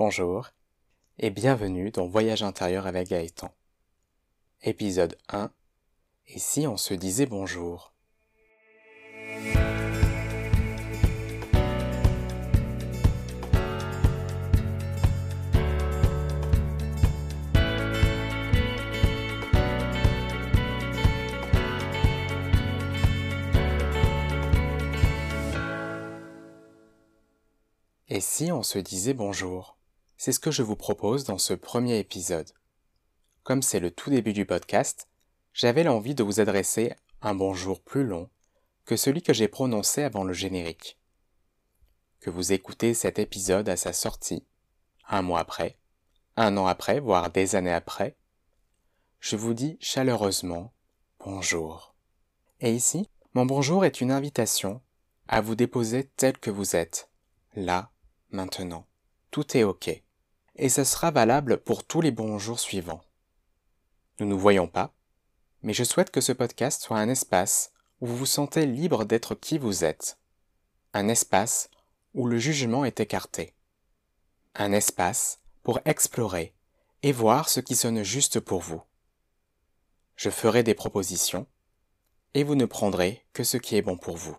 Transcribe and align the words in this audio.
Bonjour 0.00 0.48
et 1.18 1.28
bienvenue 1.28 1.90
dans 1.90 2.06
Voyage 2.06 2.42
intérieur 2.42 2.86
avec 2.86 3.10
Gaëtan. 3.10 3.54
Épisode 4.62 5.18
1 5.28 5.50
Et 6.28 6.38
si 6.38 6.66
on 6.66 6.78
se 6.78 6.94
disait 6.94 7.26
bonjour? 7.26 7.92
Et 28.08 28.22
si 28.22 28.50
on 28.50 28.62
se 28.62 28.78
disait 28.78 29.12
bonjour? 29.12 29.76
C'est 30.22 30.32
ce 30.32 30.38
que 30.38 30.50
je 30.50 30.62
vous 30.62 30.76
propose 30.76 31.24
dans 31.24 31.38
ce 31.38 31.54
premier 31.54 31.98
épisode. 31.98 32.52
Comme 33.42 33.62
c'est 33.62 33.80
le 33.80 33.90
tout 33.90 34.10
début 34.10 34.34
du 34.34 34.44
podcast, 34.44 35.08
j'avais 35.54 35.82
l'envie 35.82 36.14
de 36.14 36.22
vous 36.22 36.40
adresser 36.40 36.92
un 37.22 37.34
bonjour 37.34 37.80
plus 37.80 38.04
long 38.04 38.28
que 38.84 38.96
celui 38.96 39.22
que 39.22 39.32
j'ai 39.32 39.48
prononcé 39.48 40.02
avant 40.02 40.24
le 40.24 40.34
générique. 40.34 40.98
Que 42.20 42.28
vous 42.28 42.52
écoutez 42.52 42.92
cet 42.92 43.18
épisode 43.18 43.70
à 43.70 43.78
sa 43.78 43.94
sortie, 43.94 44.44
un 45.08 45.22
mois 45.22 45.40
après, 45.40 45.78
un 46.36 46.58
an 46.58 46.66
après, 46.66 47.00
voire 47.00 47.30
des 47.30 47.56
années 47.56 47.72
après, 47.72 48.14
je 49.20 49.36
vous 49.36 49.54
dis 49.54 49.78
chaleureusement 49.80 50.74
bonjour. 51.24 51.94
Et 52.60 52.74
ici, 52.74 53.08
mon 53.32 53.46
bonjour 53.46 53.86
est 53.86 54.02
une 54.02 54.12
invitation 54.12 54.82
à 55.28 55.40
vous 55.40 55.54
déposer 55.54 56.10
tel 56.18 56.36
que 56.36 56.50
vous 56.50 56.76
êtes, 56.76 57.08
là 57.56 57.90
maintenant. 58.28 58.86
Tout 59.30 59.56
est 59.56 59.64
OK. 59.64 60.02
Et 60.60 60.68
ce 60.68 60.84
sera 60.84 61.10
valable 61.10 61.56
pour 61.56 61.84
tous 61.84 62.02
les 62.02 62.10
bons 62.10 62.38
jours 62.38 62.60
suivants. 62.60 63.02
Nous 64.18 64.26
ne 64.26 64.30
nous 64.30 64.38
voyons 64.38 64.68
pas, 64.68 64.94
mais 65.62 65.72
je 65.72 65.84
souhaite 65.84 66.10
que 66.10 66.20
ce 66.20 66.32
podcast 66.32 66.82
soit 66.82 66.98
un 66.98 67.08
espace 67.08 67.72
où 68.00 68.06
vous 68.06 68.18
vous 68.18 68.26
sentez 68.26 68.66
libre 68.66 69.04
d'être 69.04 69.34
qui 69.34 69.56
vous 69.56 69.84
êtes. 69.84 70.18
Un 70.92 71.08
espace 71.08 71.70
où 72.14 72.26
le 72.26 72.38
jugement 72.38 72.84
est 72.84 73.00
écarté. 73.00 73.54
Un 74.54 74.72
espace 74.72 75.40
pour 75.62 75.80
explorer 75.86 76.54
et 77.02 77.12
voir 77.12 77.48
ce 77.48 77.60
qui 77.60 77.74
sonne 77.74 78.02
juste 78.02 78.38
pour 78.38 78.60
vous. 78.60 78.82
Je 80.14 80.28
ferai 80.28 80.62
des 80.62 80.74
propositions 80.74 81.46
et 82.34 82.44
vous 82.44 82.54
ne 82.54 82.66
prendrez 82.66 83.24
que 83.32 83.44
ce 83.44 83.56
qui 83.56 83.76
est 83.76 83.82
bon 83.82 83.96
pour 83.96 84.18
vous. 84.18 84.36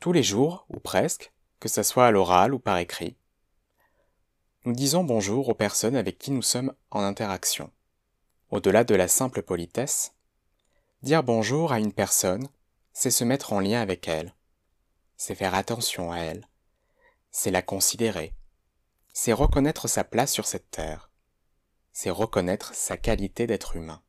tous 0.00 0.12
les 0.12 0.22
jours, 0.22 0.64
ou 0.68 0.78
presque, 0.78 1.32
que 1.60 1.68
ce 1.68 1.82
soit 1.82 2.06
à 2.06 2.10
l'oral 2.10 2.54
ou 2.54 2.58
par 2.58 2.78
écrit. 2.78 3.16
Nous 4.64 4.72
disons 4.72 5.04
bonjour 5.04 5.48
aux 5.48 5.54
personnes 5.54 5.96
avec 5.96 6.18
qui 6.18 6.30
nous 6.30 6.42
sommes 6.42 6.74
en 6.90 7.02
interaction. 7.02 7.70
Au-delà 8.50 8.84
de 8.84 8.94
la 8.94 9.08
simple 9.08 9.42
politesse, 9.42 10.12
dire 11.02 11.22
bonjour 11.22 11.72
à 11.72 11.78
une 11.78 11.92
personne, 11.92 12.48
c'est 12.92 13.10
se 13.10 13.24
mettre 13.24 13.52
en 13.52 13.60
lien 13.60 13.80
avec 13.80 14.08
elle, 14.08 14.34
c'est 15.16 15.34
faire 15.34 15.54
attention 15.54 16.12
à 16.12 16.18
elle, 16.18 16.48
c'est 17.30 17.50
la 17.50 17.62
considérer, 17.62 18.34
c'est 19.12 19.32
reconnaître 19.32 19.88
sa 19.88 20.04
place 20.04 20.32
sur 20.32 20.46
cette 20.46 20.70
terre, 20.70 21.10
c'est 21.92 22.10
reconnaître 22.10 22.74
sa 22.74 22.96
qualité 22.96 23.46
d'être 23.46 23.76
humain. 23.76 24.02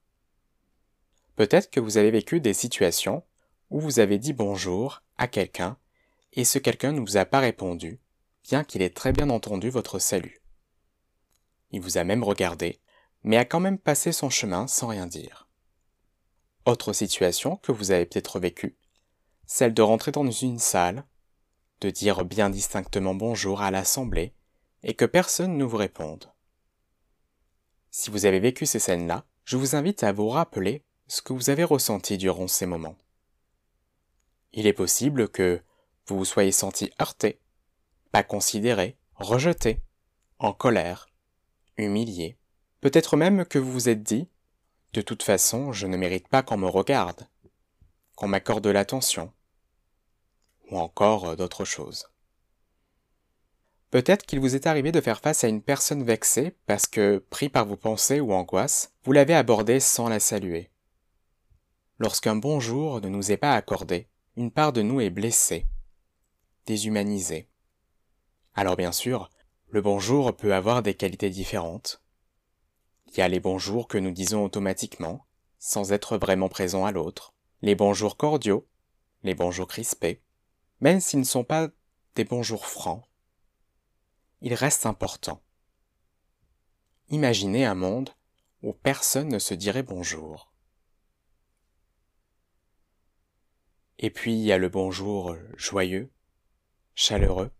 Peut-être 1.35 1.69
que 1.69 1.79
vous 1.79 1.97
avez 1.97 2.11
vécu 2.11 2.41
des 2.41 2.53
situations 2.53 3.23
où 3.69 3.79
vous 3.79 3.99
avez 3.99 4.19
dit 4.19 4.33
bonjour 4.33 5.03
à 5.17 5.27
quelqu'un 5.27 5.77
et 6.33 6.45
ce 6.45 6.59
quelqu'un 6.59 6.91
ne 6.91 6.99
vous 6.99 7.17
a 7.17 7.25
pas 7.25 7.39
répondu, 7.39 7.99
bien 8.43 8.63
qu'il 8.63 8.81
ait 8.81 8.89
très 8.89 9.11
bien 9.11 9.29
entendu 9.29 9.69
votre 9.69 9.99
salut. 9.99 10.41
Il 11.71 11.81
vous 11.81 11.97
a 11.97 12.03
même 12.03 12.23
regardé, 12.23 12.79
mais 13.23 13.37
a 13.37 13.45
quand 13.45 13.59
même 13.59 13.77
passé 13.77 14.11
son 14.11 14.29
chemin 14.29 14.67
sans 14.67 14.87
rien 14.87 15.07
dire. 15.07 15.47
Autre 16.65 16.93
situation 16.93 17.57
que 17.57 17.71
vous 17.71 17.91
avez 17.91 18.05
peut-être 18.05 18.39
vécue, 18.39 18.77
celle 19.45 19.73
de 19.73 19.81
rentrer 19.81 20.11
dans 20.11 20.29
une 20.29 20.59
salle, 20.59 21.05
de 21.81 21.89
dire 21.89 22.25
bien 22.25 22.49
distinctement 22.49 23.15
bonjour 23.15 23.61
à 23.61 23.71
l'assemblée, 23.71 24.35
et 24.83 24.93
que 24.93 25.05
personne 25.05 25.57
ne 25.57 25.63
vous 25.63 25.77
réponde. 25.77 26.31
Si 27.91 28.11
vous 28.11 28.25
avez 28.25 28.39
vécu 28.39 28.65
ces 28.65 28.79
scènes-là, 28.79 29.25
je 29.43 29.57
vous 29.57 29.75
invite 29.75 30.03
à 30.03 30.11
vous 30.11 30.29
rappeler 30.29 30.83
ce 31.07 31.21
que 31.21 31.33
vous 31.33 31.49
avez 31.49 31.63
ressenti 31.63 32.17
durant 32.17 32.47
ces 32.47 32.65
moments. 32.65 32.97
Il 34.53 34.67
est 34.67 34.73
possible 34.73 35.27
que 35.29 35.61
vous 36.09 36.17
vous 36.17 36.25
soyez 36.25 36.51
senti 36.51 36.91
heurté, 36.99 37.39
pas 38.11 38.23
considéré, 38.23 38.97
rejeté, 39.15 39.81
en 40.39 40.53
colère, 40.53 41.09
humilié. 41.77 42.37
Peut-être 42.81 43.15
même 43.15 43.45
que 43.45 43.59
vous 43.59 43.71
vous 43.71 43.89
êtes 43.89 44.03
dit 44.03 44.27
De 44.93 45.01
toute 45.01 45.21
façon, 45.23 45.71
je 45.71 45.85
ne 45.85 45.97
mérite 45.97 46.27
pas 46.27 46.41
qu'on 46.41 46.57
me 46.57 46.67
regarde, 46.67 47.27
qu'on 48.15 48.27
m'accorde 48.27 48.63
de 48.63 48.69
l'attention, 48.69 49.31
ou 50.71 50.79
encore 50.79 51.35
d'autres 51.35 51.65
choses. 51.65 52.09
Peut-être 53.91 54.25
qu'il 54.25 54.39
vous 54.39 54.55
est 54.55 54.67
arrivé 54.67 54.91
de 54.91 55.01
faire 55.01 55.19
face 55.19 55.43
à 55.43 55.47
une 55.47 55.61
personne 55.61 56.03
vexée 56.03 56.55
parce 56.67 56.85
que, 56.85 57.23
pris 57.29 57.49
par 57.49 57.65
vos 57.65 57.75
pensées 57.75 58.19
ou 58.19 58.33
angoisses, 58.33 58.93
vous 59.03 59.11
l'avez 59.11 59.33
abordée 59.33 59.79
sans 59.79 60.09
la 60.09 60.19
saluer. 60.19 60.69
Lorsqu'un 61.97 62.35
bonjour 62.35 63.01
ne 63.01 63.09
nous 63.09 63.31
est 63.31 63.37
pas 63.37 63.55
accordé, 63.55 64.07
une 64.37 64.51
part 64.51 64.73
de 64.73 64.81
nous 64.81 65.01
est 65.01 65.09
blessée, 65.09 65.65
déshumanisée. 66.65 67.49
Alors 68.55 68.75
bien 68.75 68.91
sûr, 68.91 69.29
le 69.69 69.81
bonjour 69.81 70.35
peut 70.35 70.53
avoir 70.53 70.81
des 70.81 70.93
qualités 70.93 71.29
différentes. 71.29 72.01
Il 73.07 73.17
y 73.17 73.21
a 73.21 73.27
les 73.27 73.39
bonjours 73.39 73.87
que 73.87 73.97
nous 73.97 74.11
disons 74.11 74.43
automatiquement, 74.43 75.25
sans 75.57 75.91
être 75.91 76.17
vraiment 76.17 76.49
présents 76.49 76.85
à 76.85 76.91
l'autre, 76.91 77.33
les 77.61 77.75
bonjours 77.75 78.17
cordiaux, 78.17 78.67
les 79.23 79.35
bonjours 79.35 79.67
crispés, 79.67 80.21
même 80.79 80.99
s'ils 80.99 81.19
ne 81.19 81.25
sont 81.25 81.43
pas 81.43 81.69
des 82.15 82.23
bonjours 82.23 82.65
francs. 82.65 83.03
Il 84.41 84.53
reste 84.53 84.85
important. 84.85 85.41
Imaginez 87.09 87.65
un 87.65 87.75
monde 87.75 88.11
où 88.61 88.73
personne 88.73 89.29
ne 89.29 89.39
se 89.39 89.53
dirait 89.53 89.83
bonjour. 89.83 90.53
Et 93.97 94.09
puis 94.09 94.33
il 94.33 94.41
y 94.41 94.51
a 94.51 94.57
le 94.57 94.69
bonjour 94.69 95.35
joyeux, 95.55 96.11
chaleureux, 96.95 97.51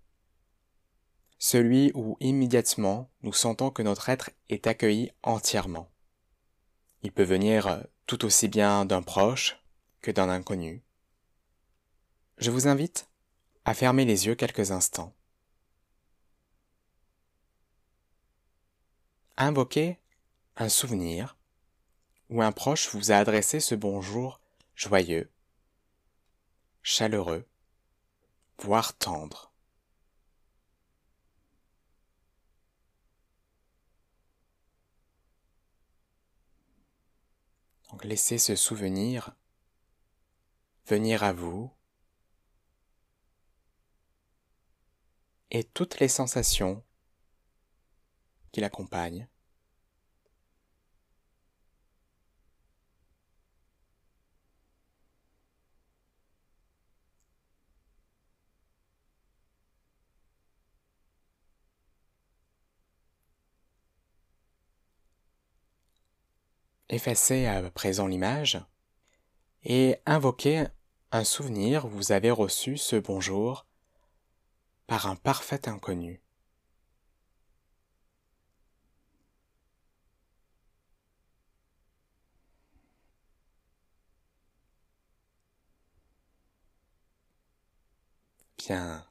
celui 1.37 1.91
où 1.93 2.17
immédiatement 2.19 3.09
nous 3.21 3.33
sentons 3.33 3.71
que 3.71 3.81
notre 3.81 4.09
être 4.09 4.31
est 4.49 4.67
accueilli 4.67 5.11
entièrement. 5.23 5.91
Il 7.03 7.11
peut 7.11 7.23
venir 7.23 7.85
tout 8.05 8.25
aussi 8.25 8.47
bien 8.47 8.85
d'un 8.85 9.01
proche 9.01 9.63
que 10.01 10.11
d'un 10.11 10.29
inconnu. 10.29 10.83
Je 12.37 12.51
vous 12.51 12.67
invite 12.67 13.09
à 13.65 13.73
fermer 13.73 14.05
les 14.05 14.25
yeux 14.25 14.35
quelques 14.35 14.71
instants. 14.71 15.15
Invoquez 19.37 19.99
un 20.57 20.69
souvenir 20.69 21.37
où 22.29 22.41
un 22.41 22.51
proche 22.51 22.89
vous 22.93 23.11
a 23.11 23.15
adressé 23.15 23.59
ce 23.59 23.75
bonjour 23.75 24.41
joyeux 24.75 25.31
chaleureux, 26.81 27.45
voire 28.59 28.97
tendre. 28.97 29.51
Donc 37.89 38.03
laissez 38.03 38.37
ce 38.37 38.55
souvenir 38.55 39.35
venir 40.85 41.23
à 41.23 41.33
vous 41.33 41.71
et 45.51 45.63
toutes 45.63 45.99
les 45.99 46.07
sensations 46.07 46.83
qui 48.51 48.61
l'accompagnent. 48.61 49.27
Effacez 66.89 67.45
à 67.45 67.69
présent 67.69 68.07
l'image 68.07 68.59
et 69.63 69.97
invoquez 70.07 70.65
un 71.11 71.23
souvenir 71.23 71.85
où 71.85 71.89
vous 71.89 72.11
avez 72.11 72.31
reçu 72.31 72.77
ce 72.77 72.95
bonjour 72.95 73.67
par 74.87 75.05
un 75.05 75.15
parfait 75.15 75.69
inconnu. 75.69 76.21
Bien. 88.57 89.05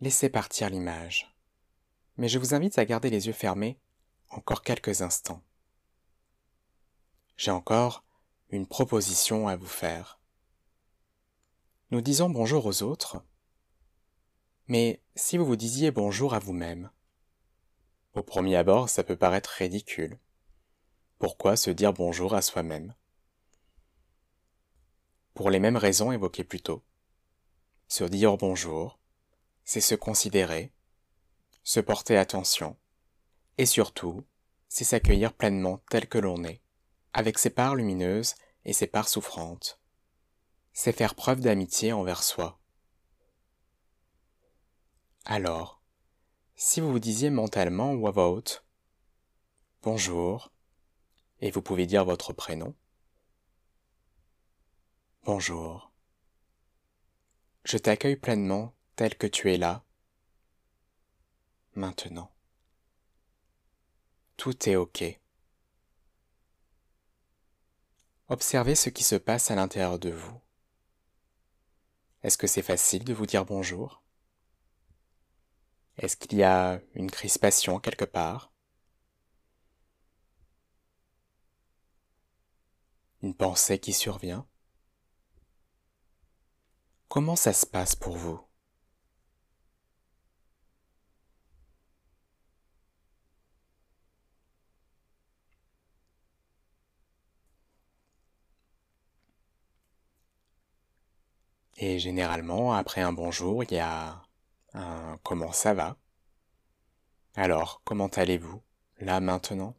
laissez 0.00 0.30
partir 0.30 0.70
l'image. 0.70 1.34
Mais 2.16 2.28
je 2.28 2.38
vous 2.38 2.54
invite 2.54 2.78
à 2.78 2.84
garder 2.84 3.10
les 3.10 3.26
yeux 3.26 3.32
fermés 3.34 3.78
encore 4.30 4.62
quelques 4.62 5.02
instants. 5.02 5.42
J'ai 7.40 7.52
encore 7.52 8.04
une 8.50 8.66
proposition 8.66 9.48
à 9.48 9.56
vous 9.56 9.64
faire. 9.64 10.20
Nous 11.90 12.02
disons 12.02 12.28
bonjour 12.28 12.66
aux 12.66 12.82
autres, 12.82 13.24
mais 14.68 15.02
si 15.16 15.38
vous 15.38 15.46
vous 15.46 15.56
disiez 15.56 15.90
bonjour 15.90 16.34
à 16.34 16.38
vous-même, 16.38 16.90
au 18.12 18.22
premier 18.22 18.56
abord, 18.56 18.90
ça 18.90 19.04
peut 19.04 19.16
paraître 19.16 19.48
ridicule. 19.52 20.18
Pourquoi 21.18 21.56
se 21.56 21.70
dire 21.70 21.94
bonjour 21.94 22.34
à 22.34 22.42
soi-même? 22.42 22.94
Pour 25.32 25.48
les 25.48 25.60
mêmes 25.60 25.78
raisons 25.78 26.12
évoquées 26.12 26.44
plus 26.44 26.60
tôt. 26.60 26.84
Se 27.88 28.04
dire 28.04 28.36
bonjour, 28.36 28.98
c'est 29.64 29.80
se 29.80 29.94
considérer, 29.94 30.74
se 31.62 31.80
porter 31.80 32.18
attention, 32.18 32.76
et 33.56 33.64
surtout, 33.64 34.26
c'est 34.68 34.84
s'accueillir 34.84 35.32
pleinement 35.32 35.78
tel 35.88 36.06
que 36.06 36.18
l'on 36.18 36.44
est, 36.44 36.60
avec 37.12 37.38
ses 37.38 37.50
parts 37.50 37.74
lumineuses 37.74 38.34
et 38.64 38.72
ses 38.72 38.86
parts 38.86 39.08
souffrantes. 39.08 39.80
C'est 40.72 40.96
faire 40.96 41.14
preuve 41.14 41.40
d'amitié 41.40 41.92
envers 41.92 42.22
soi. 42.22 42.58
Alors, 45.24 45.82
si 46.56 46.80
vous 46.80 46.90
vous 46.90 46.98
disiez 46.98 47.30
mentalement 47.30 47.92
ou 47.92 48.06
à 48.06 48.10
voix 48.10 48.28
haute 48.28 48.64
Bonjour, 49.82 50.52
et 51.40 51.50
vous 51.50 51.62
pouvez 51.62 51.86
dire 51.86 52.04
votre 52.04 52.32
prénom. 52.32 52.74
Bonjour. 55.24 55.90
Je 57.64 57.78
t'accueille 57.78 58.16
pleinement 58.16 58.74
tel 58.96 59.16
que 59.16 59.26
tu 59.26 59.52
es 59.52 59.56
là, 59.56 59.84
maintenant. 61.74 62.30
Tout 64.36 64.68
est 64.68 64.76
OK. 64.76 65.19
Observez 68.30 68.76
ce 68.76 68.90
qui 68.90 69.02
se 69.02 69.16
passe 69.16 69.50
à 69.50 69.56
l'intérieur 69.56 69.98
de 69.98 70.10
vous. 70.10 70.40
Est-ce 72.22 72.38
que 72.38 72.46
c'est 72.46 72.62
facile 72.62 73.02
de 73.02 73.12
vous 73.12 73.26
dire 73.26 73.44
bonjour? 73.44 74.04
Est-ce 75.96 76.16
qu'il 76.16 76.38
y 76.38 76.44
a 76.44 76.80
une 76.94 77.10
crispation 77.10 77.80
quelque 77.80 78.04
part? 78.04 78.52
Une 83.20 83.34
pensée 83.34 83.80
qui 83.80 83.92
survient? 83.92 84.46
Comment 87.08 87.34
ça 87.34 87.52
se 87.52 87.66
passe 87.66 87.96
pour 87.96 88.16
vous? 88.16 88.49
Et 101.82 101.98
généralement, 101.98 102.74
après 102.74 103.00
un 103.00 103.12
bonjour, 103.12 103.64
il 103.64 103.72
y 103.72 103.78
a 103.78 104.22
un 104.74 105.18
comment 105.22 105.50
ça 105.52 105.72
va? 105.72 105.96
Alors, 107.34 107.80
comment 107.84 108.08
allez-vous? 108.08 108.62
Là 108.98 109.20
maintenant? 109.20 109.74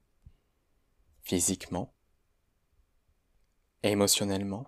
Physiquement? 1.21 1.94
Émotionnellement? 3.83 4.65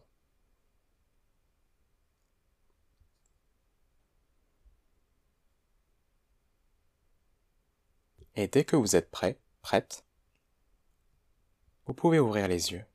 Et 8.35 8.47
dès 8.47 8.63
que 8.63 8.75
vous 8.75 8.95
êtes 8.95 9.09
prêt, 9.09 9.39
prête, 9.63 10.06
vous 11.88 11.94
pouvez 11.95 12.19
ouvrir 12.19 12.47
les 12.47 12.71
yeux. 12.74 12.85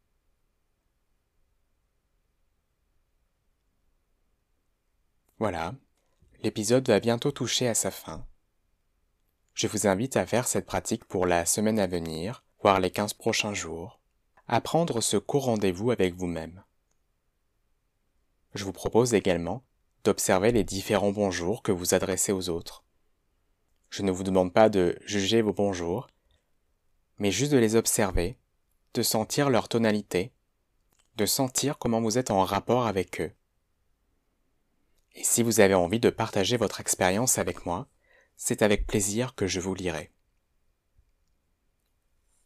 Voilà, 5.40 5.76
l'épisode 6.42 6.88
va 6.88 6.98
bientôt 6.98 7.30
toucher 7.30 7.68
à 7.68 7.74
sa 7.74 7.92
fin. 7.92 8.26
Je 9.54 9.68
vous 9.68 9.86
invite 9.86 10.16
à 10.16 10.26
faire 10.26 10.48
cette 10.48 10.66
pratique 10.66 11.04
pour 11.04 11.26
la 11.26 11.46
semaine 11.46 11.78
à 11.78 11.86
venir, 11.86 12.42
voire 12.60 12.80
les 12.80 12.90
15 12.90 13.12
prochains 13.14 13.54
jours, 13.54 14.00
à 14.48 14.60
prendre 14.60 15.00
ce 15.00 15.16
court 15.16 15.44
rendez-vous 15.44 15.92
avec 15.92 16.16
vous-même. 16.16 16.64
Je 18.54 18.64
vous 18.64 18.72
propose 18.72 19.14
également 19.14 19.62
d'observer 20.02 20.50
les 20.50 20.64
différents 20.64 21.12
bonjours 21.12 21.62
que 21.62 21.70
vous 21.70 21.94
adressez 21.94 22.32
aux 22.32 22.48
autres. 22.48 22.82
Je 23.90 24.02
ne 24.02 24.10
vous 24.10 24.24
demande 24.24 24.52
pas 24.52 24.68
de 24.68 24.98
juger 25.04 25.40
vos 25.40 25.52
bonjours, 25.52 26.08
mais 27.18 27.30
juste 27.30 27.52
de 27.52 27.58
les 27.58 27.76
observer, 27.76 28.36
de 28.94 29.02
sentir 29.02 29.50
leur 29.50 29.68
tonalité, 29.68 30.32
de 31.14 31.26
sentir 31.26 31.78
comment 31.78 32.00
vous 32.00 32.18
êtes 32.18 32.32
en 32.32 32.42
rapport 32.42 32.88
avec 32.88 33.20
eux. 33.20 33.32
Et 35.18 35.24
si 35.24 35.42
vous 35.42 35.58
avez 35.58 35.74
envie 35.74 35.98
de 35.98 36.10
partager 36.10 36.56
votre 36.56 36.80
expérience 36.80 37.38
avec 37.38 37.66
moi, 37.66 37.88
c'est 38.36 38.62
avec 38.62 38.86
plaisir 38.86 39.34
que 39.34 39.48
je 39.48 39.58
vous 39.58 39.74
lirai. 39.74 40.12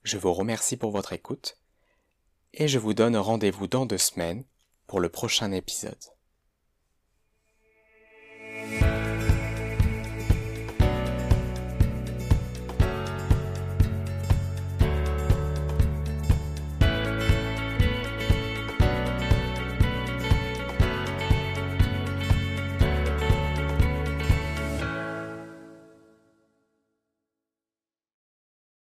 Je 0.05 0.17
vous 0.17 0.33
remercie 0.33 0.79
pour 0.79 0.91
votre 0.91 1.13
écoute 1.13 1.59
et 2.55 2.69
je 2.69 2.79
vous 2.79 2.95
donne 2.95 3.19
rendez-vous 3.19 3.67
dans 3.67 3.85
deux 3.85 3.99
semaines 3.99 4.47
pour 4.87 5.01
le 5.01 5.11
prochain 5.11 5.53
épisode. 5.53 6.03